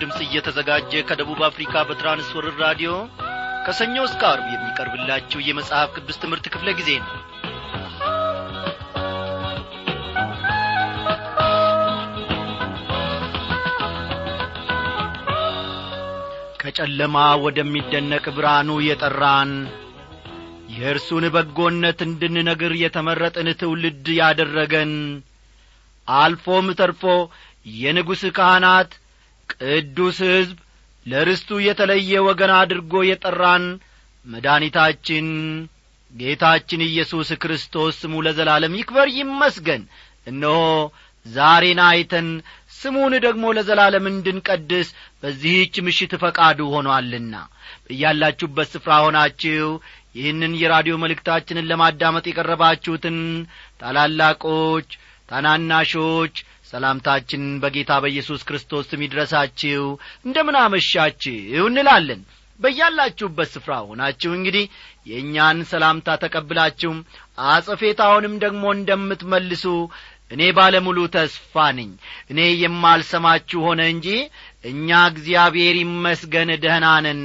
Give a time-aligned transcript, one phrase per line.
[0.00, 2.90] ድምፅ እየተዘጋጀ ከደቡብ አፍሪካ በትራንስወርር ራዲዮ
[3.64, 7.10] ከሰኞ እስከ አርብ የሚቀርብላችሁ የመጽሐፍ ቅዱስ ትምህርት ክፍለ ጊዜ ነው።
[16.62, 19.52] ከጨለማ ወደሚደነቅ ብርሃኑ የጠራን
[20.74, 24.92] የእርሱን በጎነት እንድንነግር የተመረጥን ትውልድ ያደረገን
[26.08, 27.02] አልፎም ተርፎ
[27.76, 28.90] የንጉሥ ካህናት
[29.52, 30.58] ቅዱስ ሕዝብ
[31.06, 33.64] ለርስቱ የተለየ ወገን አድርጎ የጠራን
[34.26, 35.28] መድኒታችን
[36.12, 39.82] ጌታችን ኢየሱስ ክርስቶስ ስሙ ለዘላለም ይክበር ይመስገን።
[40.26, 40.58] እነሆ
[41.26, 42.28] ዛሬን አይተን
[42.80, 44.88] ስሙን ደግሞ ለዘላለም እንድንቀድስ
[45.22, 47.34] በዚህች ምሽት ፈቃዱ ሆኖአልና
[47.90, 49.66] እያላችሁበት ስፍራ ሆናችሁ
[50.14, 53.18] ይህንን የራዲዮ መልእክታችንን ለማዳመጥ የቀረባችሁትን
[53.82, 54.88] ታላላቆች
[55.28, 56.36] ታናናሾች
[56.72, 59.84] ሰላምታችን በጌታ በኢየሱስ ክርስቶስ ስም ይድረሳችሁ።
[60.24, 62.20] እንደምን አመሻችሁ እንላለን።
[62.60, 64.64] በያላችሁበት ስፍራ ሆናችሁ እንግዲህ
[65.06, 66.92] የእኛን ሰላምታ ተቀብላችሁ
[67.48, 69.64] አጸፌታውንም ደግሞ እንደምትመልሱ
[70.30, 71.88] እኔ ባለሙሉ ተስፋ ነኝ።
[72.30, 74.08] እኔ የማልሰማችሁ ሆነ እንጂ
[74.64, 77.22] እኛ እግዚአብሔር ይመስገን ደህናነን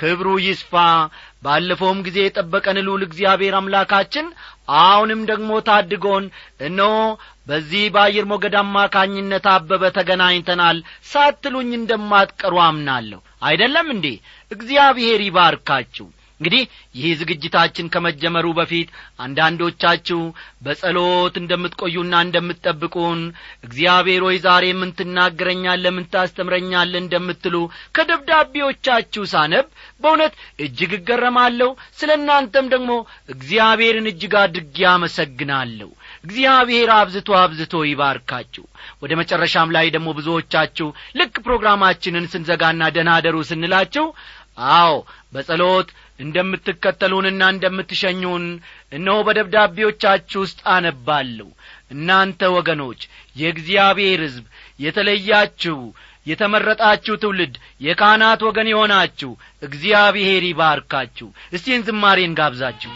[0.00, 0.72] ክብሩ ይስፋ።
[1.42, 4.26] ባለፈውም ጊዜ የጠበቀን ልዑል እግዚአብሔር አምላካችን
[4.80, 6.24] አሁንም ደግሞ ታድጎን
[6.66, 6.94] እነሆ
[7.48, 10.78] በዚህ በአየር ሞገድ አማካኝነት አበበ ተገናኝተናል።
[11.10, 14.06] ሳትሉኝ እንደማትቀሩ አምናለሁ። አይደለም እንዴ?
[14.50, 16.06] እግዚአብሔር ይባርካችሁ።
[16.40, 16.62] እንግዲህ
[16.94, 18.88] ይህ ዝግጅታችን ከመጀመሩ በፊት
[19.24, 20.18] አንዳንዶቻችሁ
[20.64, 23.20] በጸሎት እንደምትቆዩና እንደምትጠብቁን
[23.66, 27.56] እግዚአብሔር ሆይ ዛሬ ምን ትናገረኛለ ምን ታስተምረኛለ እንደምትሉ
[27.98, 29.66] ከደብዳቤዎቻችሁ ሳነብ
[30.02, 32.92] በእውነት እጅግ እገረማለሁ። ስለ እናንተም ደግሞ
[33.28, 35.90] እግዚአብሔርን እጅግ አድርጌ አመሰግናለሁ
[36.28, 38.64] እግዚአብሔር አብዝቶ አብዝቶ ይባርካችሁ።
[39.02, 44.06] ወደ መጨረሻም ላይ ደግሞ ብዙዎቻችሁ ልክ ፕሮግራማችንን ስንዘጋና ደናደሩ ስንላችሁ
[44.74, 44.92] አዎ
[45.32, 45.88] በጸሎት
[46.20, 48.44] እንደምትከተሉንና እንደምትሸኙን
[48.92, 51.48] እነሆ በደብዳቤዎቻችሁ ውስጥ አነባለሁ።
[51.90, 53.00] እናንተ ወገኖች
[53.36, 54.44] የእግዚአብሔር ሕዝብ
[54.80, 55.78] የተለያችሁ
[56.26, 59.30] የተመረጣችሁ ትውልድ የካህናት ወገን የሆናችሁ
[59.62, 62.92] እግዚአብሔር ይባርካችሁ። እስቲን ዝማሬን ጋብዛችሁ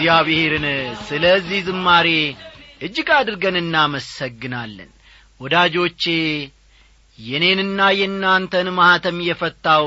[0.00, 0.64] እግዚአብሔርን
[1.08, 2.06] ስለዚህ ዝማሬ
[2.80, 4.90] እጅግ አድርገን እናመሰግናለን።
[5.40, 6.02] ወዳጆቼ
[7.18, 9.86] የኔንና የእናንተን ማኅተም የፈታው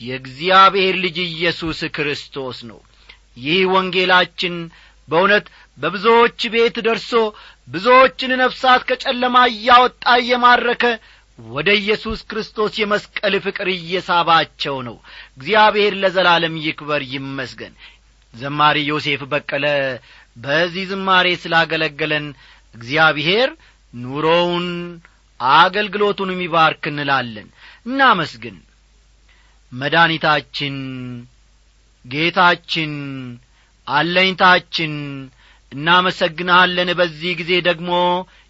[0.00, 2.78] የእግዚአብሔር ልጅ ኢየሱስ ክርስቶስ ነው።
[3.38, 4.54] ይህ ወንጌላችን
[5.08, 5.48] በእውነት
[5.78, 7.12] በብዙዎች ቤት ደርሶ
[7.68, 10.84] ብዙዎችን ነፍሳት ከጨለማ እያወጣ እየማረከ
[11.38, 14.96] ወደ ኢየሱስ ክርስቶስ የመስቀል ፍቅር እየሳባቸው ነው።
[15.36, 17.74] እግዚአብሔር ለዘላለም ይክበር ይመስገን
[18.34, 19.66] ዘማሪ ዮሴፍ በቀለ
[20.36, 22.26] በዚህ ዝማሬ ስላገለገለን
[22.74, 23.50] እግዚአብሔር
[23.94, 24.66] ኑሮውን
[25.40, 27.48] አገልግሎቱን የሚባርክ እንላለን።
[27.86, 28.56] እናመስግን።
[29.72, 30.76] መድኒታችን
[32.04, 32.92] ጌታችን
[33.86, 34.92] አለኝታችን
[35.72, 37.90] እናመሰግንሃለን። በዚህ ጊዜ ደግሞ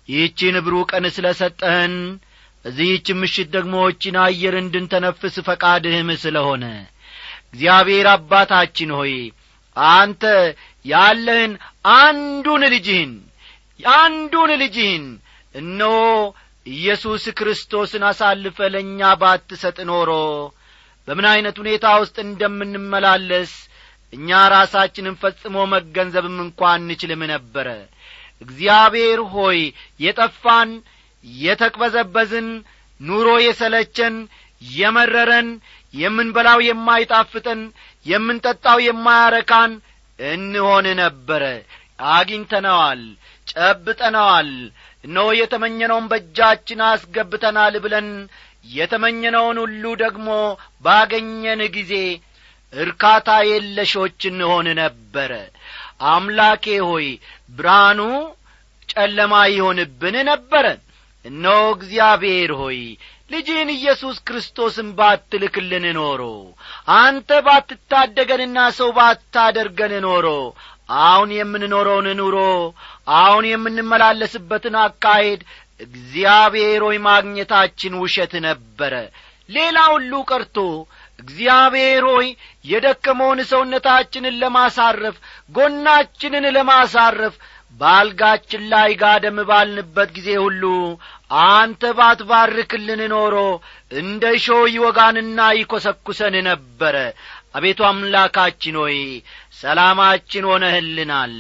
[0.08, 1.94] ይህችን ብሩ ቀን ስለ ሰጠህን
[2.64, 6.64] በዚህች ምሽት ደግሞ እቺን አየር እንድንተነፍስ ፈቃድህም ስለ ሆነ
[7.48, 9.14] እግዚአብሔር አባታችን ሆይ
[9.76, 10.22] አንተ
[10.84, 11.52] ያለህን
[11.96, 13.12] አንዱን ልጅህን
[13.80, 15.04] አንዱን ልጅህን
[15.54, 15.94] እነሆ
[16.66, 20.10] ኢየሱስ ክርስቶስን አሳልፈ ለእኛ ባትሰጥ ኖሮ
[21.08, 23.52] በምን ዐይነት ሁኔታ ውስጥ እንደምንመላለስ
[24.12, 27.68] እኛ ራሳችንን ፈጽሞ መገንዘብም እንኳ እንችልም ነበረ።
[28.42, 29.58] እግዚአብሔር ሆይ
[30.00, 30.70] የጠፋን
[31.44, 32.48] የተቅበዘበዝን
[33.00, 34.16] ኑሮ የሰለቸን
[34.62, 35.48] የመረረን
[35.94, 37.60] የምንበላው የማይጣፍጠን
[38.06, 39.72] የምንጠጣው የማያረካን
[40.18, 41.44] እንሆን ነበረ።
[42.12, 43.02] አግኝተነዋል
[43.46, 44.50] ጨብጠነዋል።
[45.04, 48.08] እነሆ የተመኘነውን በእጃችን አስገብተናል ብለን
[48.70, 50.28] የተመኘነውን ሁሉ ደግሞ
[50.84, 51.92] ባገኘን ጊዜ
[52.72, 55.32] እርካታ የለሾች እንሆን ነበረ።
[56.12, 57.06] አምላኬ ሆይ
[57.56, 58.00] ብርሃኑ
[58.88, 60.66] ጨለማ ይሆንብን ነበረ።
[61.24, 62.80] እነሆ እግዚአብሔር ሆይ
[63.34, 66.22] ልጅህን ኢየሱስ ክርስቶስን ባትልክልን ኖሮ
[66.98, 70.26] አንተ ባትታደገንና ሰው ባታደርገን ኖሮ
[71.04, 72.38] አሁን የምንኖረውን ኑሮ
[73.18, 75.40] አሁን የምንመላለስበትን አካሄድ
[75.80, 78.92] እግዚአብሔር ሆይ ማግኘታችን ውሸት ነበረ።
[79.48, 80.58] ሌላ ሁሉ ቀርቶ
[81.18, 82.28] እግዚአብሔር ሆይ
[82.64, 85.16] የደከመውን ሰውነታችንን ለማሳረፍ
[85.54, 87.34] ጐናችንን ለማሳረፍ
[87.80, 90.62] በአልጋችን ላይ ጋደም ባልንበት ጊዜ ሁሉ
[91.42, 93.36] አንተ ባትባርክልን ኖሮ
[93.98, 96.96] እንደ ሾ ይወጋንና ይኰሰኩሰን ነበረ።
[97.54, 98.96] አቤቱ አምላካችን ሆይ
[99.60, 101.34] ሰላማችን ሆነህልናል።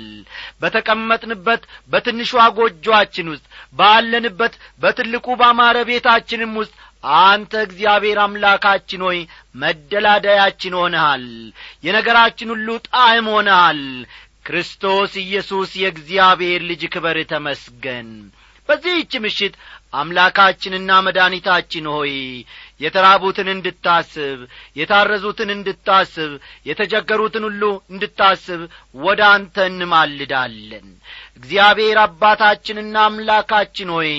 [0.62, 1.62] በተቀመጥንበት
[1.92, 3.44] በትንሿ ጐጆአችን ውስጥ
[3.74, 6.74] ባለንበት በትልቁ ባማረ ቤታችንም ውስጥ
[7.22, 9.18] አንተ እግዚአብሔር አምላካችን ሆይ
[9.62, 11.26] መደላደያችን ሆነሃል።
[11.86, 13.82] የነገራችን ሁሉ ጣዕም ሆነሃል።
[14.46, 18.08] ክርስቶስ ኢየሱስ የእግዚአብሔር ልጅ ክበር ተመስገን።
[18.68, 19.54] በዚህች ምሽት
[19.94, 22.12] አምላካችንና መድኒታችን ሆይ
[22.80, 24.38] የተራቡትን እንድታስብ
[24.78, 26.30] የታረዙትን እንድታስብ
[26.68, 27.62] የተቸገሩትን ሁሉ
[27.92, 28.60] እንድታስብ
[29.00, 30.86] ወደ አንተ እንማልዳለን።
[31.38, 34.10] እግዚአብሔር አባታችንና አምላካችን ሆይ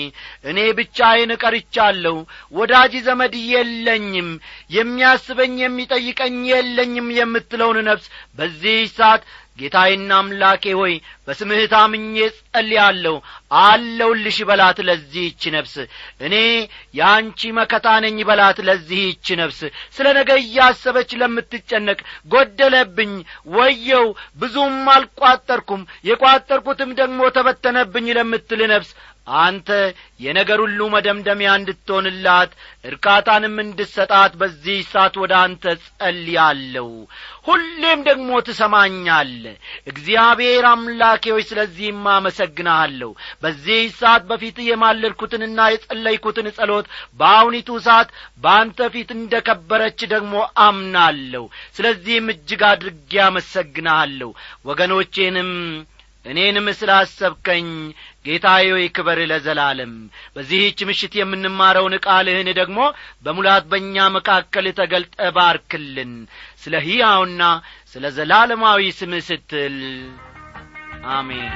[0.50, 2.16] እኔ ብቻዬን እቀርቻለሁ
[2.54, 4.30] ወዳጅ ዘመድ የለኝም
[4.76, 8.08] የሚያስበኝ የሚጠይቀኝ የለኝም የምትለውን ነፍስ
[8.38, 9.22] በዚህ ሰዓት
[9.58, 10.94] ጌታዬና አምላኬ ሆይ
[11.26, 13.14] በስምህ ታምኜ ጸልያለሁ
[13.62, 15.74] አለውልሽ በላት ለዚህች ነፍስ።
[16.26, 16.34] እኔ
[16.94, 19.60] የአንቺ መከታ ነኝ በላት ለዚህች ነፍስ።
[19.96, 21.98] ስለ ነገ እያሰበች ለምትጨነቅ
[22.32, 23.12] ጐደለብኝ
[23.56, 24.06] ወየው
[24.38, 28.90] ብዙም አልቋጠርኩም። የቋጠርኩትም ደግሞ ተበተነብኝ ለምትል ነፍስ
[29.26, 29.68] አንተ
[30.20, 32.50] የነገር ሁሉ መደምደሚያ እንድትሆንላት
[32.84, 36.88] እርካታንም እንድሰጣት በዚህ ሰዓት ወደ አንተ ጸልያለሁ።
[37.46, 39.42] ሁሌም ደግሞ ትሰማኛለ
[39.90, 43.10] እግዚአብሔር አምላኬ ሆይ ስለዚህም አመሰግናሃለሁ
[43.42, 46.86] በዚህ ሰዓት በፊት የማለልኩትንና የጸለይኩትን ጸሎት
[47.20, 48.08] በአሁኒቱ ሰዓት
[48.44, 50.34] በአንተ ፊት እንደ ከበረች ደግሞ
[50.66, 51.44] አምናለሁ።
[51.76, 54.30] ስለዚህም እጅግ አድርጌ አመሰግናሃለሁ
[54.70, 55.52] ወገኖቼንም
[56.24, 57.66] እኔንም ስላሰብከኝ
[58.26, 58.86] ጌታዬ ሆይ
[59.30, 59.92] ለዘላለም።
[60.36, 62.78] በዚህች ምሽት የምንማረውን ቃልህን ደግሞ
[63.24, 66.12] በሙላት በእኛ መካከል ተገልጠ ባርክልን።
[66.62, 67.42] ስለ ሕያውና
[67.94, 69.78] ስለ ዘላለማዊ ስምህ ስትል
[71.12, 71.52] አሜን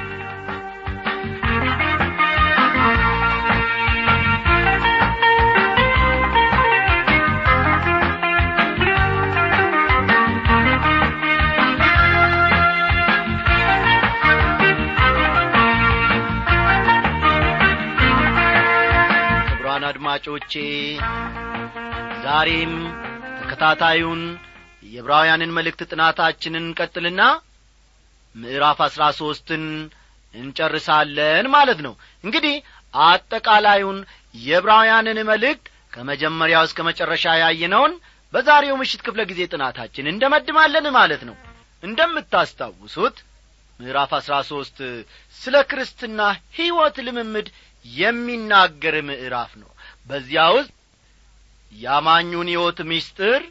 [19.90, 20.52] አድማጮቼ
[22.24, 22.74] ዛሬም
[23.38, 24.22] ተከታታዩን
[24.84, 27.22] የዕብራውያንን መልእክት ጥናታችንን እንቀጥልና
[28.34, 29.64] ምዕራፍ አሥራ ሦስትን
[30.34, 31.94] እንጨርሳለን ማለት ነው።
[32.24, 32.54] እንግዲህ
[32.94, 33.98] አጠቃላዩን
[34.40, 37.92] የዕብራውያንን መልእክት ከመጀመሪያው እስከ መጨረሻ ያየነውን
[38.34, 41.36] በዛሬው ምሽት ክፍለ ጊዜ ጥናታችን እንደመድማለን ማለት ነው።
[41.82, 43.16] እንደምታስታውሱት
[43.80, 44.78] ምዕራፍ አሥራ ሦስት
[45.40, 46.20] ስለ ክርስትና
[46.58, 47.46] ሕይወት ልምምድ
[47.86, 49.69] የሚናገር ምዕራፍ ነው
[50.06, 50.70] በዚያ ውስጥ
[51.72, 53.42] የአማኙን ሕይወት ምስጢር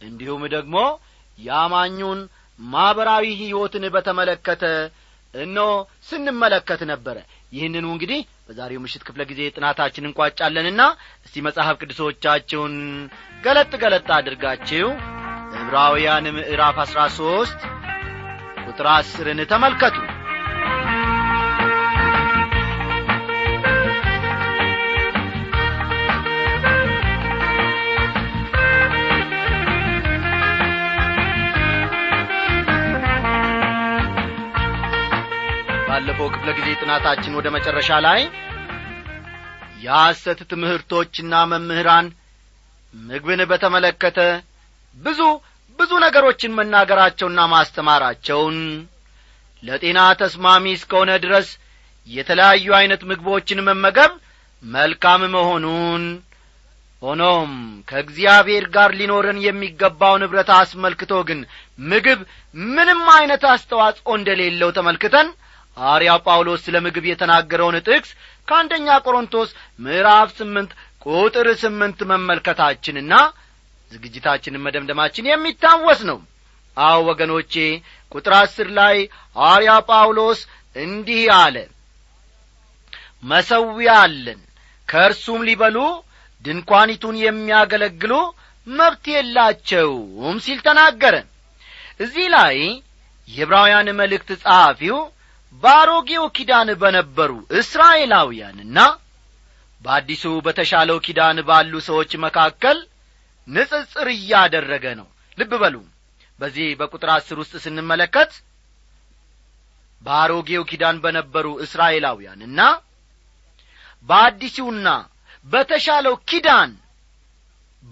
[0.00, 0.76] እንዲሁም ደግሞ
[1.38, 2.20] የአማኙን
[2.58, 4.64] ማኅበራዊ ሕይወትን በተመለከተ
[5.34, 5.58] እኖ
[6.08, 7.16] ስንመለከት ነበረ።
[7.52, 10.82] ይህንኑ እንግዲህ በዛሬው ምሽት ክፍለ ጊዜ ጥናታችን እንቋጫለንና
[11.26, 12.74] እስቲ መጽሐፍ ቅዱሶቻችሁን
[13.44, 14.88] ገለጥ ገለጥ አድርጋችሁ
[15.60, 17.60] ዕብራውያን ምዕራፍ አሥራ ሦስት
[18.66, 19.96] ቁጥር አስርን ተመልከቱ
[36.38, 38.20] ክፍለ ጊዜ ጥናታችን ወደ መጨረሻ ላይ
[39.82, 42.06] የሐሰት ትምህርቶችና መምህራን
[42.94, 44.18] ምግብን በተመለከተ
[44.96, 45.20] ብዙ
[45.78, 48.56] ብዙ ነገሮችን መናገራቸውና ማስተማራቸውን
[49.62, 51.48] ለጤና ተስማሚ እስከሆነ ድረስ
[52.08, 54.12] የተለያዩ ዐይነት ምግቦችን መመገብ
[54.62, 56.04] መልካም መሆኑን
[57.02, 57.50] ሆኖም
[57.88, 61.40] ከእግዚአብሔር ጋር ሊኖረን የሚገባውን ኅብረት አስመልክቶ ግን
[61.90, 62.20] ምግብ
[62.70, 65.28] ምንም ዐይነት አስተዋጽኦ እንደሌለው ተመልክተን
[65.78, 68.10] ሐዋርያው ጳውሎስ ስለ ምግብ የተናገረውን ጥቅስ
[68.48, 70.70] ከአንደኛ ቆሮንቶስ ምዕራፍ ስምንት
[71.06, 73.14] ቁጥር ስምንት መመልከታችንና
[73.90, 76.18] ዝግጅታችንን መደምደማችን የሚታወስ ነው።
[76.76, 77.54] አዎ ወገኖቼ
[78.12, 78.96] ቁጥር አስር ላይ
[79.36, 80.40] ሐዋርያ ጳውሎስ
[80.76, 81.56] እንዲህ አለ።
[83.24, 84.40] መሰዊያ አለን
[84.88, 85.76] ከእርሱም ሊበሉ
[86.44, 88.12] ድንኳኒቱን የሚያገለግሉ
[88.66, 91.14] መብት የላቸውም ሲል ተናገረ።
[92.00, 92.56] እዚህ ላይ
[93.28, 94.98] የዕብራውያን መልእክት ጸሐፊው
[95.54, 98.78] በአሮጌው ኪዳን በነበሩ እስራኤላውያንና
[99.82, 102.78] በአዲሱ በተሻለው ኪዳን ባሉ ሰዎች መካከል
[103.48, 105.06] ንጽጽር እያደረገ ነው።
[105.38, 105.76] ልብ በሉ።
[106.38, 108.32] በዚህ በቁጥር አስር ውስጥ ስንመለከት
[110.02, 112.60] በአሮጌው ኪዳን በነበሩ እስራኤላውያንና
[114.08, 114.88] በአዲሱና
[115.46, 116.70] በተሻለው ኪዳን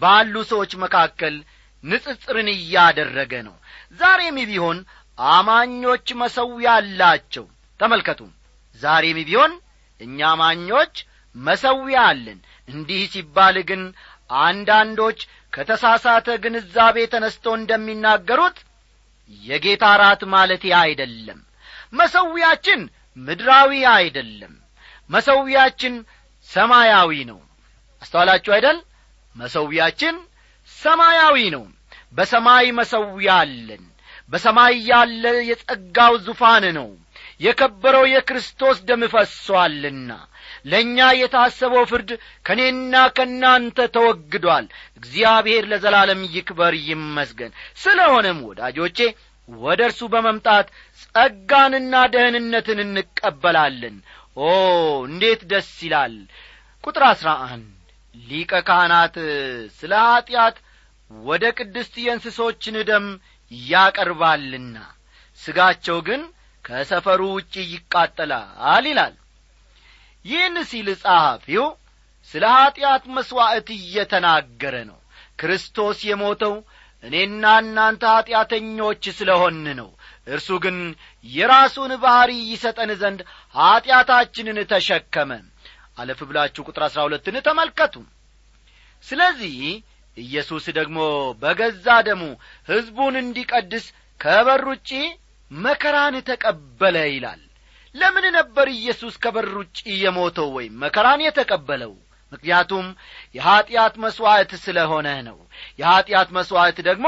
[0.01, 1.35] ባሉ ሰዎች መካከል
[1.85, 3.57] ንጽጽርን እያደረገ ነው።
[4.01, 4.79] ዛሬም ቢሆን
[5.19, 7.45] አማኞች መሰዊያ አላቸው።
[7.81, 8.21] ተመልከቱ
[8.81, 9.53] ዛሬም ቢሆን
[10.01, 10.95] እኛ አማኞች
[11.37, 13.83] መሰዊያ አለን። እንዲህ ሲባል ግን
[14.45, 15.19] አንዳንዶች
[15.53, 18.59] ከተሳሳተ ግንዛቤ ተነስተው እንደሚናገሩት
[19.45, 21.41] የጌታ ራት ማለቴ አይደለም።
[21.93, 22.81] መሰዊያችን
[23.17, 24.55] ምድራዊ አይደለም።
[25.11, 25.95] መሰዊያችን
[26.49, 27.39] ሰማያዊ ነው።
[28.03, 28.79] አስተዋላችሁ አይደል?
[29.37, 30.17] መሰዊያችን
[30.77, 31.65] ሰማያዊ ነው።
[32.13, 33.83] በሰማይ መሰዊያ አለን
[34.31, 36.89] በሰማይ ያለ የጸጋው ዙፋን ነው።
[37.41, 40.11] የከበረው የክርስቶስ ደም ፈሷልና
[40.67, 42.11] ለእኛ የታሰበው ፍርድ
[42.47, 44.67] ከእኔና ከእናንተ ተወግዷል።
[44.99, 47.53] እግዚአብሔር ለዘላለም ይክበር ይመስገን።
[47.83, 48.99] ስለሆነም ወዳጆቼ
[49.49, 50.69] ወደ እርሱ በመምጣት
[51.03, 53.97] ጸጋንና ደህንነትን እንቀበላለን።
[54.39, 54.49] ኦ
[55.09, 56.15] እንዴት ደስ ይላል!
[56.85, 57.69] ቁጥር አሥራ አንድ
[58.15, 59.15] ሊቀ ካህናት
[59.79, 60.57] ስለ ኀጢአት
[61.11, 63.07] ወደ ቅድስት የእንስሶችን ደም
[63.53, 64.77] ያቀርባልና
[65.41, 66.23] ሥጋቸው ግን
[66.65, 69.15] ከሰፈሩ ውጭ ይቃጠላል ይላል።
[70.25, 71.67] ይህን ሲል ጸሐፊው
[72.31, 74.99] ስለ ኀጢአት መሥዋዕት እየተናገረ ነው።
[75.41, 76.55] ክርስቶስ የሞተው
[77.03, 79.91] እኔና እናንተ ኀጢአተኞች ስለ ሆን ነው።
[80.29, 80.77] እርሱ ግን
[81.27, 83.21] የራሱን ባሕሪ ይሰጠን ዘንድ
[83.55, 85.31] ኀጢአታችንን ተሸከመ።
[85.99, 87.95] አለፍ ብላችሁ ቁጥር አሥራ ሁለትን ተመልከቱ።
[89.07, 89.55] ስለዚህ
[90.17, 90.99] ኢየሱስ ደግሞ
[91.43, 92.23] በገዛ ደሙ
[92.69, 93.87] ሕዝቡን እንዲቀድስ
[94.21, 94.91] ከበር ውጪ
[95.51, 97.43] መከራን ተቀበለ ይላል።
[97.95, 101.93] ለምን ነበር ኢየሱስ ከበር ውጪ የሞተው ወይም መከራን የተቀበለው?
[102.33, 102.87] ምክንያቱም
[103.35, 105.37] የኀጢአት መሥዋዕት ስለ ሆነ ነው።
[105.81, 107.07] የኀጢአት መሥዋዕት ደግሞ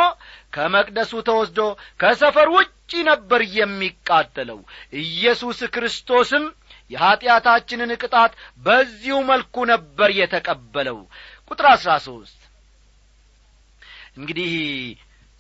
[0.55, 1.61] ከመቅደሱ ተወስዶ
[2.01, 4.61] ከሰፈር ውጪ ነበር የሚቃጠለው።
[5.03, 6.45] ኢየሱስ ክርስቶስም
[6.91, 8.33] የኀጢአታችንን ቅጣት
[8.65, 11.01] በዚሁ መልኩ ነበር የተቀበለው።
[11.51, 12.38] ቁጥር አሥራ ሦስት
[14.19, 14.53] እንግዲህ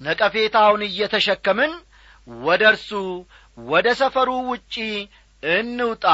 [0.01, 1.73] ነቀፌታውን እየተሸከምን
[2.43, 2.91] ወደ እርሱ
[3.59, 4.75] ወደ ሰፈሩ ውጪ
[5.43, 6.05] እንውጣ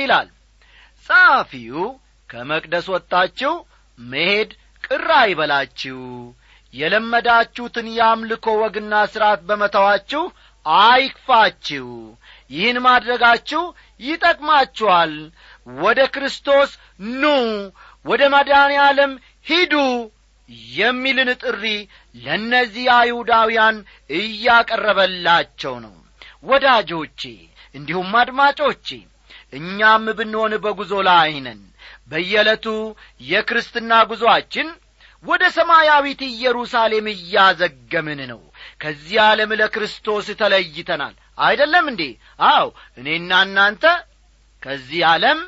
[0.00, 0.28] ይላል።
[1.06, 1.78] ጸሐፊው
[2.30, 3.52] ከመቅደስ ወጥታችሁ
[3.98, 4.50] መሄድ
[4.84, 6.00] ቅር አይበላችሁ
[6.74, 10.22] የለመዳችሁትን የአምልኮ ወግና ሥርዓት በመተዋችሁ
[10.66, 11.88] አይክፋችሁ።
[12.50, 13.62] ይህን ማድረጋችሁ
[14.00, 15.12] ይጠቅማችኋል።
[15.66, 16.70] ወደ ክርስቶስ
[17.14, 17.24] ኑ
[18.04, 19.12] ወደ መድኃኔ ዓለም
[19.46, 19.74] ሂዱ
[20.74, 21.64] የሚልን ጥሪ
[22.14, 23.76] ለእነዚህ አይሁዳውያን
[24.18, 25.94] እያቀረበላቸው ነው።
[26.44, 27.20] ወዳጆቼ
[27.74, 28.88] እንዲሁም አድማጮቼ
[29.52, 31.60] እኛም ብንሆን በጉዞ ላይ ነን።
[32.10, 32.66] በየዕለቱ
[33.24, 34.68] የክርስትና ጉዞአችን
[35.24, 38.40] ወደ ሰማያዊት ኢየሩሳሌም እያዘገምን ነው።
[38.80, 42.02] ከዚህ ዓለም ለክርስቶስ ተለይተናል። አይደለም እንዴ?
[42.48, 42.66] አው
[42.98, 43.84] እኔና እናንተ
[44.62, 45.38] ከዚህ ዓለም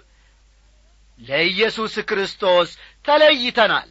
[1.20, 2.70] ለኢየሱስ ክርስቶስ
[3.04, 3.88] ተለይተናል።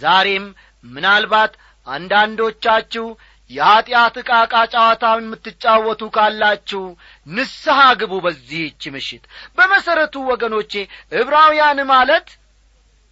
[0.00, 0.46] ዛሬም
[0.84, 1.52] ምናልባት
[1.86, 3.06] አንዳንዶቻችሁ
[3.50, 6.82] የኀጢአት ዕቃቃ ጨዋታ የምትጫወቱ ካላችሁ
[7.26, 9.24] ንስሐ ግቡ በዚህች ምሽት።
[9.58, 10.72] በመሠረቱ ወገኖቼ
[11.18, 12.28] ዕብራውያን ማለት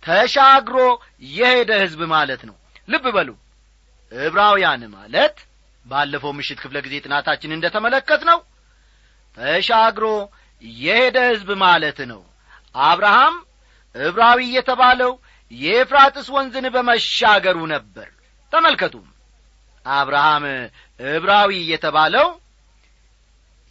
[0.02, 0.76] ተሻግሮ
[1.32, 2.56] የሄደ ሕዝብ ማለት ነው።
[2.88, 3.28] ልብ በሉ።
[4.12, 5.36] ዕብራውያን ማለት
[5.86, 8.40] ባለፈው ምሽት ክፍለ ጊዜ ጥናታችን እንደ ተመለከት ነው
[9.36, 10.06] ተሻግሮ
[10.80, 12.20] የሄደ ሕዝብ ማለት ነው።
[12.84, 13.36] አብርሃም
[13.94, 15.12] ዕብራዊ የተባለው
[15.52, 18.08] የኤፍራጥስ ወንዝን በመሻገሩ ነበር
[18.52, 18.94] ተመልከቱ።
[19.86, 20.44] አብርሃም
[21.00, 22.28] ዕብራዊ የተባለው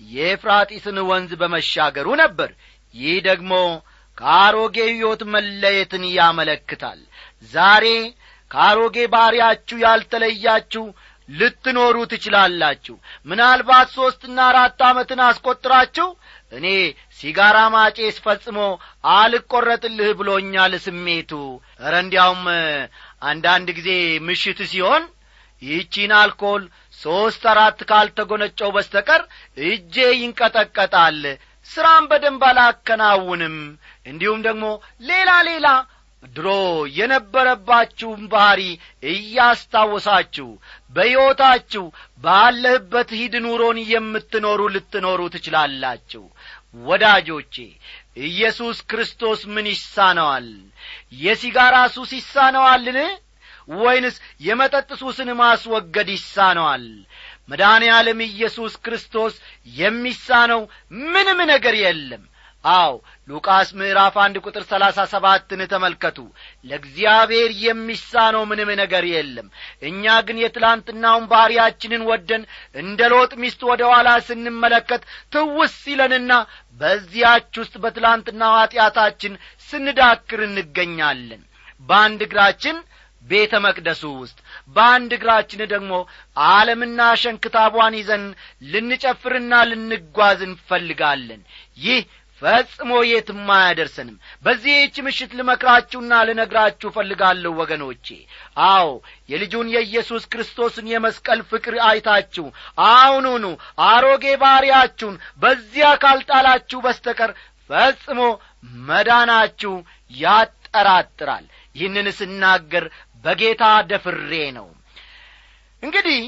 [0.02, 2.50] የኤፍራጢስን ወንዝ በመሻገሩ ነበር።
[2.94, 3.54] ይህ ደግሞ
[4.18, 7.00] ከአሮጌ ሕይወት መለየትን ያመለክታል።
[7.54, 7.86] ዛሬ
[8.52, 10.84] ከአሮጌ ባሪያችሁ ያልተለያችሁ
[11.30, 12.96] ልትኖሩ ትችላላችሁ።
[13.26, 16.08] ምናልባት ሦስትና አራት ዓመትን አስቈጥራችሁ
[16.52, 16.66] እኔ
[17.20, 18.58] ሲጋራ ማጬስ ፈጽሞ
[19.14, 21.32] አልቈረጥልህ ብሎኛል ስሜቱ።
[21.82, 22.44] እረ እንዲያውም
[23.22, 23.90] አንዳንድ ጊዜ
[24.28, 25.04] ምሽት ሲሆን
[25.62, 26.63] ይህቺን አልኮል
[27.00, 29.22] ሦስት አራት ካልተጐነጨው በስተቀር
[29.68, 31.20] እጄ ይንቀጠቀጣል
[31.70, 33.58] ሥራም በደንብ አላከናውንም።
[34.06, 34.66] እንዲሁም ደግሞ
[35.10, 35.68] ሌላ ሌላ
[36.24, 36.48] ድሮ
[36.98, 38.62] የነበረባችሁም ባሕሪ
[39.12, 40.48] እያስታወሳችሁ
[40.96, 41.86] በሕይወታችሁ
[42.24, 46.24] ባለህበት ሂድ ኑሮን የምትኖሩ ልትኖሩ ትችላላችሁ።
[46.84, 47.56] ወዳጆቼ
[48.25, 50.48] ኢየሱስ ክርስቶስ ምን ይሳነዋል
[51.13, 53.00] የሲጋራ ሱስ ይሳነዋልን?
[53.75, 56.86] ወይንስ የመጠጥ ሱስን ማስወገድ ይሳነዋል?
[57.50, 59.34] መድኃኔ ዓለም ኢየሱስ ክርስቶስ
[59.77, 60.62] የሚሳነው
[61.12, 62.24] ምንም ነገር የለም።
[62.63, 62.94] አው
[63.30, 66.18] ሉቃስ ምዕራፍ አንድ ቁጥር ሰላሳ ሰባትን ተመልከቱ።
[66.65, 69.48] ለእግዚአብሔር የሚሳነው ምንም ነገር የለም።
[69.89, 72.44] እኛ ግን የትላንትናውን ባሕርያችንን ወደን
[72.75, 75.01] እንደ ሎጥ ሚስት ወደ ኋላ ስንመለከት
[75.34, 76.32] ትውስ ይለንና
[76.82, 79.34] በዚያች ውስጥ በትላንትናው ኀጢአታችን
[79.72, 81.44] ስንዳክር እንገኛለን።
[81.90, 82.78] በአንድ እግራችን
[83.25, 84.38] ቤተ መቅደሱ ውስጥ
[84.75, 85.92] በአንድ እግራችን ደግሞ
[86.48, 88.24] ዓለምና ሸንክታቧን ይዘን
[88.72, 91.42] ልንጨፍርና ልንጓዝ እንፈልጋለን።
[91.80, 92.01] ይህ
[92.42, 98.08] ፈጽሞ የትም አያደርሰንም። በዚህች ምሽት ልመክራችሁና ልነግራችሁ እፈልጋለሁ ወገኖቼ።
[98.67, 98.88] አዎ
[99.30, 102.45] የልጁን የኢየሱስ ክርስቶስን የመስቀል ፍቅር አይታችሁ
[102.88, 103.45] አሁኑኑ
[103.88, 107.34] አሮጌ ባሪያችሁን በዚያ ካልጣላችሁ በስተቀር
[107.69, 108.22] ፈጽሞ
[108.84, 109.74] መዳናችሁ
[110.13, 111.45] ያጠራጥራል።
[111.76, 112.86] ይህንን ስናገር
[113.24, 114.67] በጌታ ደፍሬ ነው።
[115.84, 116.21] እንግዲህ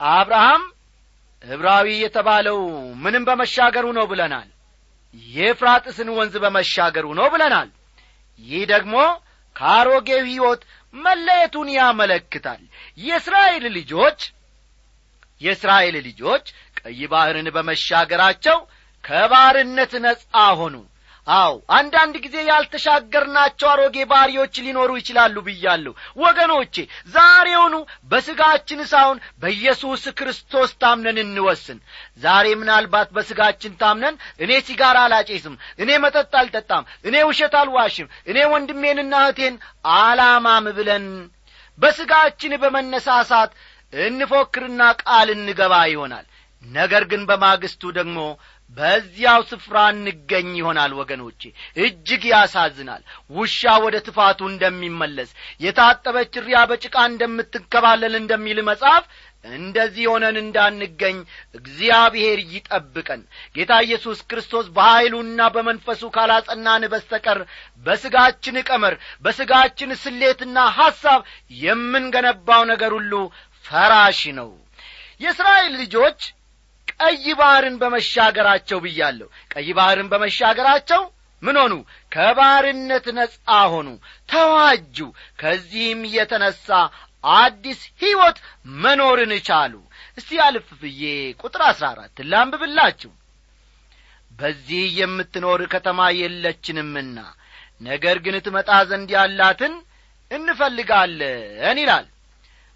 [0.00, 0.62] አብርሃም
[1.44, 2.58] ዕብራዊ የተባለው
[3.02, 4.48] ምንም በመሻገሩ ነው ብለናል።
[5.34, 7.68] የፍራጥስን ወንዝ በመሻገሩ ነው ብለናል።
[8.40, 8.94] ይህ ደግሞ
[9.56, 10.62] ከአሮጌው ሕይወት
[10.94, 12.62] መለየቱን ያመለክታል።
[12.98, 14.20] የእስራኤል ልጆች
[15.40, 16.44] የእስራኤል ልጆች
[16.78, 18.58] ቀይ ባሕርን በመሻገራቸው
[19.04, 20.22] ከባርነት ነጻ
[20.58, 20.74] ሆኑ
[21.26, 26.74] አው አንዳንድ ጊዜ ያልተሻገርናቸው አሮጌ ባሪዎች ሊኖሩ ይችላሉ ብያለሁ። ወገኖቼ
[27.14, 27.74] ዛሬውኑ
[28.10, 31.78] በሥጋችን ሳይሆን በኢየሱስ ክርስቶስ ታምነን እንወስን።
[32.22, 39.14] ዛሬ ምናልባት በሥጋችን ታምነን እኔ ሲጋራ አላጬስም እኔ መጠጥ አልጠጣም እኔ ውሸት አልዋሽም እኔ ወንድሜንና
[39.24, 39.56] እህቴን
[39.96, 41.06] አላማም ብለን
[41.78, 43.52] በሥጋችን በመነሳሳት
[43.92, 46.26] እንፎክርና ቃል እንገባ ይሆናል።
[46.62, 48.18] ነገር ግን በማግስቱ ደግሞ
[48.76, 51.40] በዚያው ስፍራ እንገኝ ይሆናል ወገኖቼ።
[51.80, 59.04] እጅግ ያሳዝናል። ውሻ ወደ ትፋቱ እንደሚመለስ የታጠበች ሪያ በጭቃ እንደምትንከባለል እንደሚል መጽሐፍ
[59.54, 61.16] እንደዚህ ሆነን እንዳንገኝ
[61.58, 63.22] እግዚአብሔር ይጠብቀን።
[63.56, 67.40] ጌታ ኢየሱስ ክርስቶስ በኀይሉና በመንፈሱ ካላጸናን በስተቀር
[67.86, 71.20] በሥጋችን ቀመር በሥጋችን ስሌትና ሐሳብ
[71.64, 73.12] የምንገነባው ነገር ሁሉ
[73.64, 74.50] ፈራሽ ነው።
[75.20, 76.20] የእስራኤል ልጆች
[77.00, 81.02] ቀይ ባሕርን በመሻገራቸው ብያለሁ። ቀይ ባሕርን በመሻገራቸው
[81.42, 81.74] ምን ሆኑ?
[82.12, 83.36] ከባርነት ነጻ
[83.72, 83.88] ሆኑ
[84.28, 84.96] ተዋጁ።
[85.40, 86.66] ከዚህም የተነሣ
[87.34, 88.38] አዲስ ሕይወት
[88.82, 89.74] መኖርን ቻሉ።
[90.18, 91.02] እስቲ አልፍ ብዬ
[91.42, 93.12] ቁጥር አሥራ አራት ላንብብላችሁ።
[94.30, 97.18] በዚህ የምትኖር ከተማ የለችንምና
[97.80, 99.74] ነገር ግን ትመጣ ዘንድ ያላትን
[100.30, 102.06] እንፈልጋለን ይላል።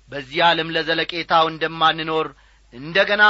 [0.09, 2.29] በዚህ ዓለም ለዘለቄታው እንደማንኖር
[2.73, 3.25] እንደ ገና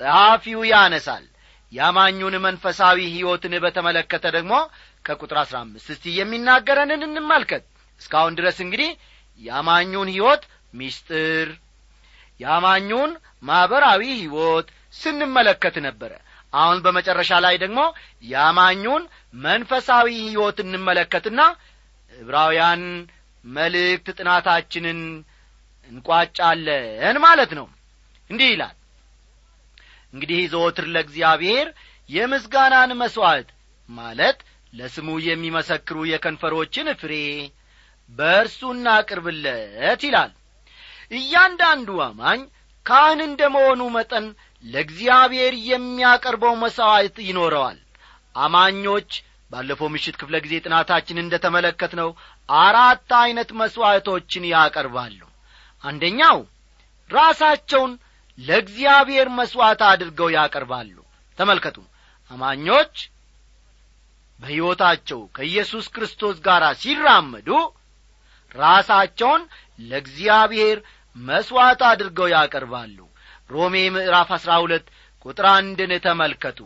[0.00, 1.24] ጸሐፊው ያነሳል።
[1.72, 4.54] ያማኙን መንፈሳዊ ሕይወትን በተመለከተ ደግሞ
[5.04, 7.64] ከቁጥር አሥራ አምስት እስቲ የሚናገረንን እንመልከት።
[8.00, 8.90] እስካሁን ድረስ እንግዲህ
[9.40, 10.42] ያማኙን ሕይወት
[10.74, 11.48] ሚስጥር
[12.40, 13.10] ያማኙን
[13.42, 16.12] ማኅበራዊ ሕይወት ስንመለከት ነበረ።
[16.52, 17.80] አሁን በመጨረሻ ላይ ደግሞ
[18.24, 19.02] ያማኙን
[19.44, 21.40] መንፈሳዊ ሕይወት እንመለከትና
[22.12, 22.82] ዕብራውያን
[23.44, 25.00] መልእክት ጥናታችንን
[25.88, 27.66] እንቋጫለን ማለት ነው።
[28.30, 28.74] እንዲህ ይላል
[30.12, 31.66] እንግዲህ ዘወትር ለእግዚአብሔር
[32.10, 33.48] የምስጋናን መሥዋዕት
[33.88, 34.38] ማለት
[34.72, 37.14] ለስሙ የሚመሰክሩ የከንፈሮችን ፍሬ
[38.10, 40.32] በእርሱ እናቅርብለት ይላል።
[41.10, 42.40] እያንዳንዱ አማኝ
[42.86, 44.26] ካህን እንደ መሆኑ መጠን
[44.64, 47.78] ለእግዚአብሔር የሚያቀርበው መሥዋዕት ይኖረዋል።
[48.34, 49.10] አማኞች
[49.50, 52.10] ባለፈው ምሽት ክፍለ ጊዜ ጥናታችን እንደ ተመለከት ነው
[52.48, 55.20] አራት ዐይነት መሥዋዕቶችን ያቀርባሉ።
[55.84, 56.38] አንደኛው
[57.10, 57.92] ራሳቸውን
[58.38, 60.96] ለእግዚአብሔር መሥዋዕት አድርገው ያቀርባሉ።
[61.38, 61.76] ተመልከቱ።
[62.30, 62.94] አማኞች
[64.40, 67.48] በሕይወታቸው ከኢየሱስ ክርስቶስ ጋር ሲራመዱ
[68.54, 69.42] ራሳቸውን
[69.80, 70.78] ለእግዚአብሔር
[71.16, 72.98] መሥዋዕት አድርገው ያቀርባሉ።
[73.50, 74.86] ሮሜ ምዕራፍ አሥራ ሁለት
[75.26, 76.58] ቁጥር አንድን ተመልከቱ።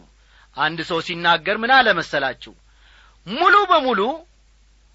[0.56, 2.52] አንድ ሰው ሲናገር ምን አለ መሰላችሁ?
[3.26, 4.00] ሙሉ በሙሉ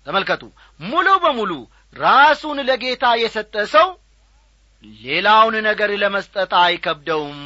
[0.06, 0.44] ተመልከቱ።
[0.82, 1.52] ሙሉ በሙሉ
[1.96, 3.88] ራሱን ለጌታ የሰጠ ሰው
[4.84, 7.40] ሌላውን ነገር ለመስጠት አይከብደውም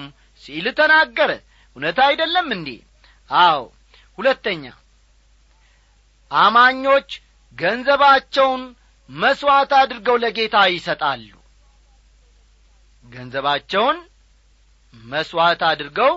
[0.44, 1.32] ሲል ተናገረ።
[1.78, 2.70] እውነት አይደለም እንዴ?
[3.30, 3.62] አዎ።
[4.18, 4.64] ሁለተኛ
[6.32, 7.10] አማኞች
[7.58, 8.62] ገንዘባቸውን
[9.10, 11.30] መሥዋዕት አድርገው ለጌታ ይሰጣሉ።
[13.06, 13.98] ገንዘባቸውን
[14.94, 16.14] መሥዋዕት አድርገው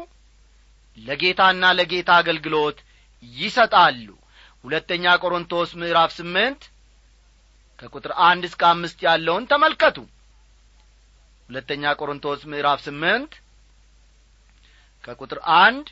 [0.98, 2.78] ለጌታና ለጌታ አገልግሎት
[3.22, 4.06] ይሰጣሉ።
[4.64, 6.62] ሁለተኛ ቆሮንቶስ ምዕራፍ ስምንት
[7.78, 9.96] ከቁጥር አንድ እስከ አምስት ያለውን ተመልከቱ
[11.48, 13.32] ሁለተኛ ቆሮንቶስ ምዕራፍ ስምንት
[15.04, 15.86] ከቁጥር አንድ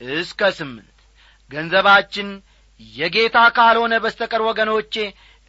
[0.00, 0.98] እስከ ስምንት
[1.50, 2.28] ገንዘባችን
[2.80, 4.94] የጌታ ካልሆነ በስተቀር ወገኖቼ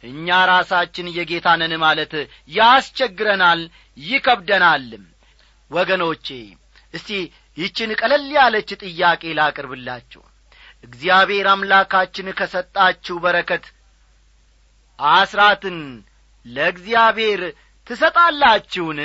[0.04, 2.12] እኛ ራሳችን የጌታ ነን ማለት
[2.50, 3.60] ያስቸግረናል
[4.02, 5.04] ይከብደናልም።
[5.70, 6.26] ወገኖቼ
[6.94, 7.10] እስቲ
[7.58, 10.22] ይችን ቀለል ያለች ጥያቄ ላቅርብላችሁ።
[10.84, 13.64] እግዚአብሔር አምላካችን ከሰጣችሁ በረከት
[14.98, 15.78] አስራትን
[16.46, 17.42] ለእግዚአብሔር
[17.90, 19.00] ትሰጣላችሁን?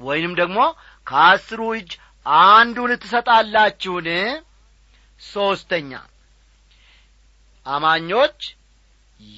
[0.00, 0.58] ወይንም ደግሞ
[1.06, 1.90] ከአስሩ እጅ
[2.26, 4.08] አንዱን ትሰጣላችሁን?
[5.20, 5.92] ሦስተኛ
[7.66, 8.38] አማኞች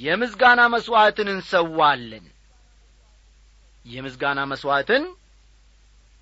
[0.00, 2.24] የምስጋና መሥዋዕትን እንሰዋለን።
[3.84, 5.04] የምስጋና መሥዋዕትን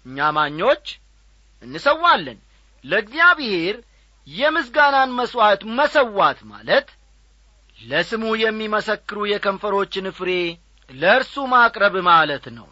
[0.06, 0.84] እኛ አማኞች
[1.62, 2.38] እንሰዋለን።
[2.84, 3.76] ለእግዚአብሔር
[4.26, 6.86] የምስጋናን መሥዋዕት መሰዋት ማለት
[7.78, 10.30] ለስሙ የሚመሰክሩ የከንፈሮችን ፍሬ
[10.90, 12.68] ለእርሱ ማቅረብ ማለት ነው።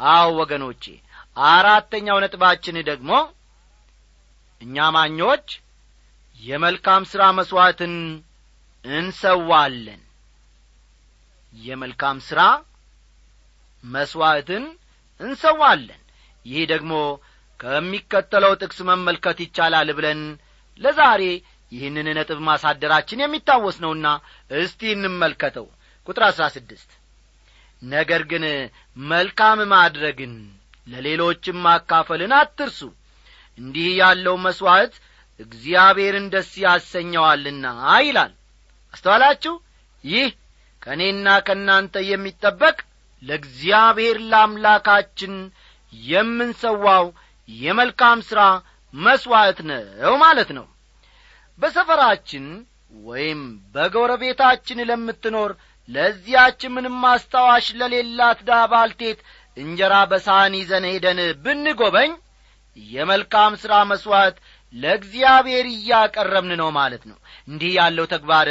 [0.00, 0.84] አዎ ወገኖቼ
[1.50, 3.10] አራተኛው ነጥባችን ደግሞ
[4.60, 5.46] እኛ ማኞች
[6.40, 7.94] የመልካም ሥራ መሥዋዕትን
[8.84, 10.02] እንሰዋለን።
[11.54, 12.40] የመልካም ሥራ
[13.84, 14.64] መሥዋዕትን
[15.20, 16.02] እንሰዋለን።
[16.46, 16.92] ይህ ደግሞ
[17.60, 20.20] ከሚከተለው ጥቅስ መመልከት ይቻላል ብለን
[20.80, 21.22] ለዛሬ
[21.72, 24.06] ይህንን ነጥብ ማሳደራችን የሚታወስ ነውና
[24.56, 25.66] እስቲ እንመልከተው።
[26.06, 26.90] ቁጥር አሥራ ስድስት
[27.82, 28.44] ነገር ግን
[28.96, 30.32] መልካም ማድረግን
[30.86, 32.80] ለሌሎችም ማካፈልን አትርሱ።
[33.58, 34.94] እንዲህ ያለው መሥዋዕት
[35.40, 37.66] እግዚአብሔርን ደስ ያሰኘዋልና
[38.02, 38.32] ይላል።
[38.94, 39.54] አስተዋላችሁ?
[40.04, 40.28] ይህ
[40.82, 42.76] ከእኔና ከእናንተ የሚጠበቅ
[43.22, 45.34] ለእግዚአብሔር ለአምላካችን
[45.92, 47.06] የምንሰዋው
[47.48, 48.40] የመልካም ሥራ
[48.94, 50.66] መሥዋዕት ነው ማለት ነው።
[51.58, 52.46] በሰፈራችን
[53.04, 53.40] ወይም
[53.74, 55.50] በጎረቤታችን ለምትኖር
[55.88, 59.18] ለዚያች ምንም አስታዋሽ ለሌላት ድሀ ባልቴት
[59.56, 62.10] እንጀራ በሳህን ይዘን ሄደን ብንጐበኝ
[62.76, 64.36] የመልካም ሥራ መሥዋዕት
[64.74, 67.16] ለእግዚአብሔር እያቀረብን ነው ማለት ነው።
[67.48, 68.48] እንዲህ ያለው ተግባር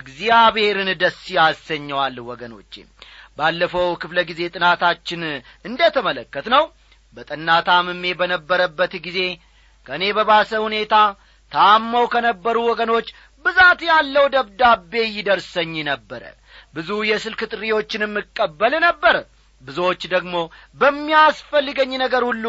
[0.00, 2.74] እግዚአብሔርን ደስ ያሰኘዋል ወገኖቼ።
[3.38, 5.22] ባለፈው ክፍለ ጊዜ ጥናታችን
[5.64, 6.64] እንደ ተመለከት ነው
[7.16, 9.18] በጠና ታምሜ በነበረበት ጊዜ
[9.86, 10.94] ከእኔ በባሰ ሁኔታ
[11.52, 13.08] ታመው ከነበሩ ወገኖች
[13.44, 16.22] ብዛት ያለው ደብዳቤ ይደርሰኝ ነበረ
[16.74, 19.16] ብዙ የስልክ ጥሪዎችንም እቀበል ነበር።
[19.62, 20.34] ብዙዎች ደግሞ
[20.80, 22.44] በሚያስፈልገኝ ነገር ሁሉ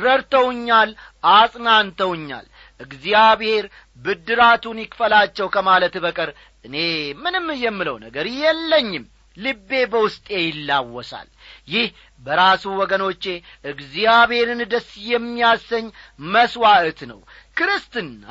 [0.00, 0.90] ረድተውኛል
[1.34, 2.46] አጽናንተውኛል።
[2.80, 3.64] እግዚአብሔር
[4.02, 6.30] ብድራቱን ይክፈላቸው ከማለት በቀር
[6.64, 6.76] እኔ
[7.18, 11.28] ምንም የምለው ነገር የለኝም። ልቤ በውስጤ ይላወሳል።
[11.68, 11.86] ይህ
[12.24, 13.24] በራሱ ወገኖቼ
[13.72, 15.86] እግዚአብሔርን ደስ የሚያሰኝ
[16.30, 17.20] መሥዋዕት ነው።
[17.56, 18.26] ክርስትና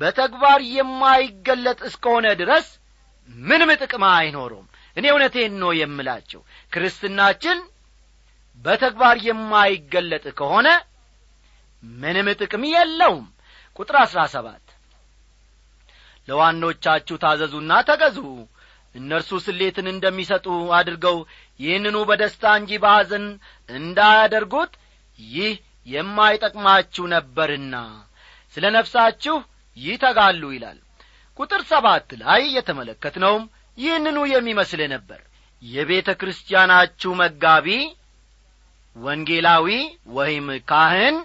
[0.00, 2.68] በተግባር የማይገለጥ እስከሆነ ድረስ
[3.28, 6.40] ምንም ጥቅም አይኖረውም እኔ እውነቴን ነው የምላቸው
[6.72, 7.58] ክርስትናችን
[8.64, 10.68] በተግባር የማይገለጥ ከሆነ
[11.82, 13.26] ምንም ጥቅም የለውም።
[13.76, 14.62] ቁጥር አሥራ ሰባት
[16.28, 18.18] ለዋኖቻችሁ ታዘዙና ተገዙ።
[18.94, 21.16] እነርሱ ስሌትን እንደሚሰጡ አድርገው
[21.60, 23.26] ይህንኑ በደስታ እንጂ በሐዘን
[23.68, 24.72] እንዳያደርጉት
[25.18, 25.52] ይህ
[25.86, 27.74] የማይጠቅማችሁ ነበርና
[28.54, 29.36] ስለ ነፍሳችሁ
[29.76, 30.78] ይተጋሉ ይላል።
[31.38, 33.44] ቁጥር ሰባት ላይ የተመለከትነውም
[33.78, 35.20] ይህንኑ የሚመስል ነበር።
[35.62, 37.68] የቤተ ክርስቲያናችሁ መጋቢ
[38.96, 39.66] ወንጌላዊ
[40.16, 41.16] ወይም ካህን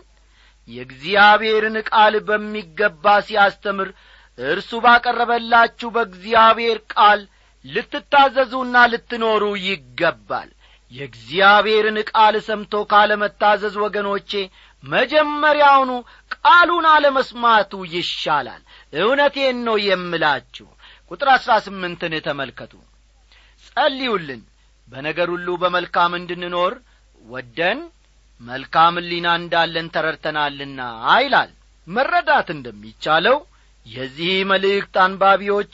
[0.67, 3.89] የእግዚአብሔርን ቃል በሚገባ ሲያስተምር
[4.37, 7.21] እርሱ ባቀረበላችሁ በእግዚአብሔር ቃል
[7.65, 10.49] ልትታዘዙና ልትኖሩ ይገባል።
[10.91, 14.31] የእግዚአብሔርን ቃል ሰምቶ ካለመታዘዝ ወገኖቼ
[14.83, 15.91] መጀመሪያውኑ
[16.35, 18.61] ቃሉን አለመስማቱ ይሻላል።
[18.93, 20.67] እውነቴን ነው የምላችሁ
[21.11, 22.73] ቁጥር አሥራ ስምንትን ተመልከቱ።
[23.67, 24.41] ጸልዩልን።
[24.87, 26.73] በነገር ሁሉ በመልካም እንድንኖር
[27.23, 27.79] ወደን
[28.41, 30.79] መልካም ሊና እንዳለን ተረድተናልና
[31.17, 31.51] ይላል።
[31.87, 33.37] መረዳት እንደሚቻለው
[33.85, 35.73] የዚህ መልእክት አንባቢዎች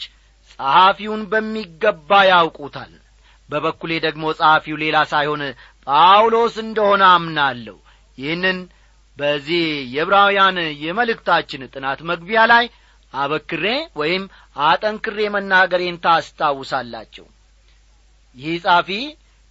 [0.52, 2.93] ጸሐፊውን በሚገባ ያውቁታል።
[3.50, 5.41] በበኩሌ ደግሞ ጸሐፊው ሌላ ሳይሆን
[5.88, 7.78] ጳውሎስ እንደሆነ አምናለሁ።
[8.17, 8.58] ይህንን
[9.17, 12.65] በዚህ የዕብራውያን የመልእክታችን ጥናት መግቢያ ላይ
[13.13, 13.65] አበክሬ
[13.95, 14.23] ወይም
[14.61, 17.25] አጠንክሬ መናገሬን ታስታውሳላችሁ።
[18.37, 18.89] ይህ ጻፊ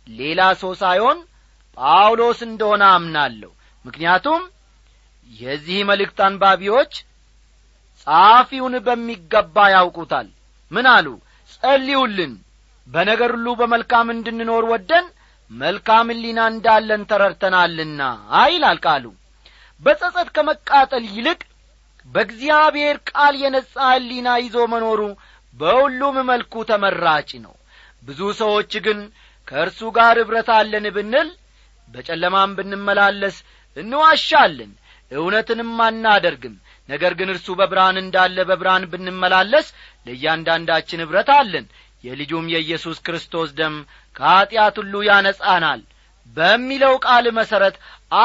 [0.07, 1.19] ሌላ ሰው ሳይሆን
[1.77, 3.51] ጳውሎስ እንደሆነ አምናለሁ።
[3.85, 4.43] ምክንያቱም
[5.31, 6.93] የዚህ መልእክት አንባቢዎች
[8.07, 10.29] ጸሐፊውን በሚገባ ያውቁታል።
[10.71, 11.07] ምን አሉ?
[11.55, 12.33] ጸልዩልን።
[12.87, 15.07] በነገር ሁሉ በመልካም እንድንኖር ወደን
[15.51, 18.01] መልካም ሊና እንዳለን ተረድተናልና
[18.49, 19.05] ይላል ቃሉ።
[19.83, 21.41] በጸጸት ከመቃጠል ይልቅ
[22.07, 25.01] በእግዚአብሔር ቃል የነጻ ሕሊና ይዞ መኖሩ
[25.55, 27.55] በሁሉም መልኩ ተመራጭ ነው።
[28.03, 28.99] ብዙ ሰዎች ግን
[29.49, 31.29] ከእርሱ ጋር ኅብረት አለን ብንል
[31.89, 33.37] በጨለማም ብንመላለስ
[33.77, 34.73] እንዋሻለን
[35.11, 36.55] እውነትንም አናደርግም።
[36.89, 39.67] ነገር ግን እርሱ በብርሃን እንዳለ በብርሃን ብንመላለስ
[40.07, 41.67] ለእያንዳንዳችን ኅብረት አለን።
[42.05, 43.77] የልጁም የኢየሱስ ክርስቶስ ደም
[44.17, 45.81] ከኀጢአት ሁሉ ያነጻናል።
[46.37, 47.77] በሚለው ቃል መሠረት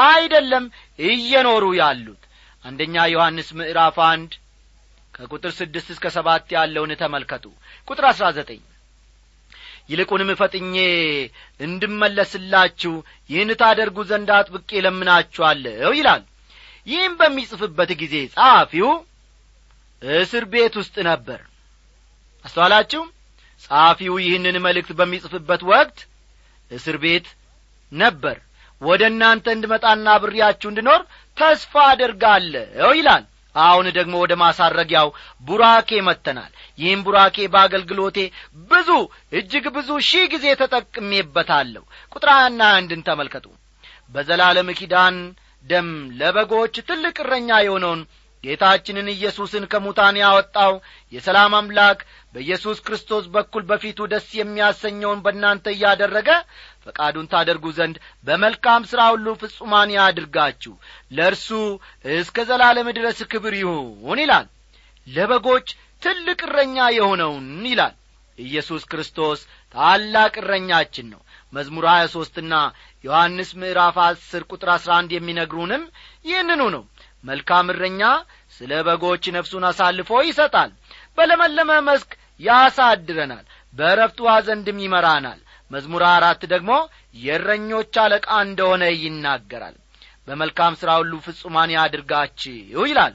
[0.04, 0.64] አይደለም
[1.08, 2.22] እየኖሩ ያሉት
[2.64, 4.32] አንደኛ ዮሐንስ ምዕራፍ አንድ
[5.14, 7.44] ከቁጥር ስድስት እስከ ሰባት ያለውን ተመልከቱ።
[7.88, 8.60] ቁጥር አሥራ ዘጠኝ
[9.90, 10.74] ይልቁንም ፈጥኜ
[11.60, 12.92] እንድመለስላችሁ
[13.30, 16.22] ይህን ታደርጉ ዘንድ አጥብቄ ለምናችኋለሁ ይላል።
[16.86, 18.90] ይህም በሚጽፍበት ጊዜ ጸሐፊው
[20.02, 21.40] እስር ቤት ውስጥ ነበር።
[22.44, 23.02] አስተዋላችሁ?
[23.62, 25.98] ጸሐፊው ይህንን መልእክት በሚጽፍበት ወቅት
[26.70, 27.26] እስር ቤት
[27.92, 28.36] ነበር
[28.82, 31.02] ወደ እናንተ እንድመጣና ብሬያችሁ እንድኖር
[31.36, 35.08] ተስፋ አደርጋለሁ ይላል። አሁን ደግሞ ወደ ማሳረጊያው
[35.42, 38.18] ቡራኬ መጥተናል። ይህም ቡራኬ በአገልግሎቴ
[38.70, 38.90] ብዙ
[39.32, 42.30] እጅግ ብዙ ሺህ ጊዜ ተጠቅሜበታለሁ። ቁጥር
[42.70, 43.46] አንድን ተመልከቱ።
[44.14, 45.16] በዘላለም ኪዳን
[45.64, 45.88] ደም
[46.20, 48.00] ለበጎች ትልቅ እረኛ የሆነውን
[48.44, 50.72] ጌታችንን ኢየሱስን ከሙታን ያወጣው
[51.12, 51.98] የሰላም አምላክ
[52.34, 56.28] በኢየሱስ ክርስቶስ በኩል በፊቱ ደስ የሚያሰኘውን በእናንተ እያደረገ
[56.86, 60.74] ፈቃዱን ታደርጉ ዘንድ በመልካም ሥራ ሁሉ ፍጹማን ያድርጋችሁ።
[61.16, 61.48] ለእርሱ
[62.14, 64.46] እስከ ዘላለም ድረስ ክብር ይሁን ይላል።
[65.06, 65.68] ለበጎች
[66.02, 67.94] ትልቅ እረኛ የሆነውን ይላል።
[68.38, 69.40] ኢየሱስ ክርስቶስ
[69.74, 71.20] ታላቅ እረኛችን ነው።
[71.52, 72.54] መዝሙር ሀያ ሦስትና
[73.04, 75.82] ዮሐንስ ምዕራፍ አስር ቁጥር አሥራ አንድ የሚነግሩንም
[76.24, 76.82] ይህንኑ ነው
[77.24, 78.02] መልካም እረኛ
[78.56, 80.70] ስለ በጎች ነፍሱን አሳልፎ ይሰጣል።
[81.18, 86.72] በለመለመ መስክ ያሳድረናል በእረፍት ውሃ ዘንድም ይመራናል። መዝሙር አራት ደግሞ
[87.16, 89.76] የእረኞች አለቃ እንደሆነ ይናገራል።
[90.28, 93.14] በመልካም ሥራ ሁሉ ፍጹማን ያድርጋችሁ ይላል።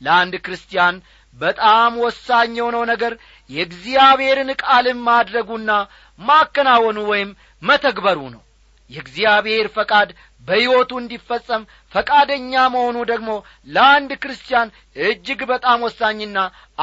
[0.00, 0.96] ለአንድ ክርስቲያን
[1.36, 3.12] በጣም ወሳኝ የሆነው ነገር
[3.50, 5.70] የእግዚአብሔርን ቃልን ማድረጉና
[6.18, 7.30] ማከናወኑ ወይም
[7.62, 8.42] መተግበሩ ነው።
[8.90, 10.08] የእግዚአብሔር ፈቃድ
[10.48, 13.30] በሕይወቱ እንዲፈጸም ፈቃደኛ መሆኑ ደግሞ
[13.68, 14.72] ለአንድ ክርስቲያን
[15.04, 16.38] እጅግ በጣም ወሳኝና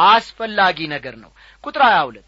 [0.05, 1.31] አስፈላጊ ነገር ነው።
[1.63, 2.27] ቁጥር ሀያ ሁለት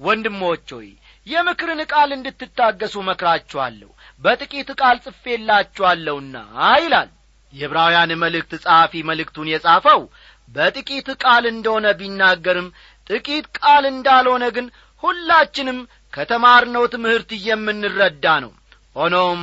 [0.00, 0.88] ወንድሞች ሆይ
[1.26, 3.90] የምክርን ቃል እንድትታገሱ መክራችኋለሁ።
[4.22, 6.36] በጥቂት ቃል ጽፌላችኋለሁና
[6.78, 7.10] ይላል
[7.52, 10.00] የዕብራውያን መልእክት ጸሐፊ መልእክቱን የጻፈው።
[10.54, 12.68] በጥቂት ቃል እንደሆነ ቢናገርም
[13.10, 14.66] ጥቂት ቃል እንዳልሆነ ግን
[15.02, 15.78] ሁላችንም
[16.12, 18.52] ከተማርነው ትምህርት የምንረዳ ነው።
[18.96, 19.42] ሆኖም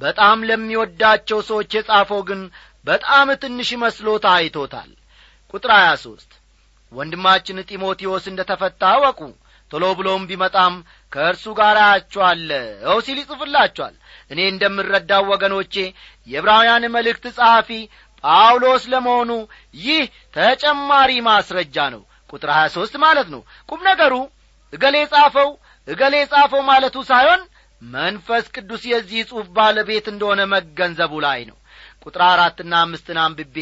[0.00, 2.40] በጣም ለሚወዳቸው ሰዎች የጻፈው ግን
[2.86, 4.90] በጣም ትንሽ መስሎ ታይቶታል።
[5.54, 6.30] ቁጥር ሀያ ሦስት
[6.92, 9.20] ወንድማችን ጢሞቴዎስ እንደ ተፈታ አወቁ
[9.70, 10.74] ቶሎ ብሎም ቢመጣም
[11.12, 13.94] ከእርሱ ጋር አያችኋለሁ ሲል ይጽፍላችኋል።
[14.30, 15.74] እኔ እንደምረዳው ወገኖቼ
[16.28, 17.70] የዕብራውያን መልእክት ጸሐፊ
[18.24, 19.30] ጳውሎስ ለመሆኑ
[19.78, 20.04] ይህ
[20.36, 24.14] ተጨማሪ ማስረጃ ነው። ቁጥር ሀያ ሦስት ማለት ነው። ቁም ነገሩ
[24.72, 25.50] እገሌ ጻፈው
[25.88, 27.42] እገሌ ጻፈው ማለቱ ሳይሆን
[27.82, 31.56] መንፈስ ቅዱስ የዚህ ጽሑፍ ባለቤት እንደሆነ መገንዘቡ ላይ ነው።
[32.04, 33.56] ቁጥር አራትና አምስትን አንብቤ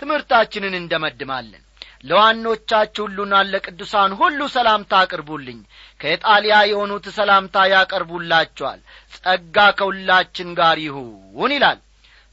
[0.00, 1.62] ትምህርታችንን እንደመድማለን።
[2.04, 5.58] ለዋኖቻችሁ ሁሉና ለቅዱሳን ሁሉ ሰላምታ አቅርቡልኝ።
[6.00, 8.80] ከኢጣሊያ የሆኑት ሰላምታ ያቀርቡላችኋል።
[9.16, 11.80] ጸጋ ከሁላችን ጋር ይሁን ይላል።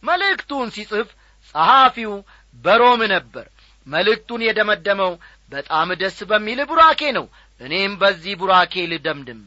[0.04, 1.08] መልእክቱን ሲጽፍ
[1.56, 2.13] ጸሐፊው
[2.56, 3.45] በሮም ነበር።
[3.88, 5.12] መልእክቱን የደመደመው
[5.52, 7.26] በጣም ደስ በሚል ቡራኬ ነው።
[7.62, 9.41] እኔም በዚህ ቡራኬ ልደምድም።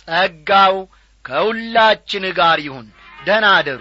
[0.00, 0.76] ጸጋው
[1.26, 2.86] ከሁላችን ጋር ይሁን።
[3.18, 3.80] ደህና አደሩ